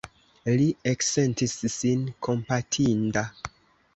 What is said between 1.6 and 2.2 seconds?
sin